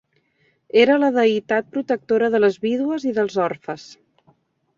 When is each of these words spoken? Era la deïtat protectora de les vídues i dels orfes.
Era 0.83 0.95
la 1.03 1.09
deïtat 1.17 1.69
protectora 1.75 2.31
de 2.37 2.41
les 2.41 2.57
vídues 2.65 3.07
i 3.11 3.15
dels 3.21 3.39
orfes. 3.51 3.87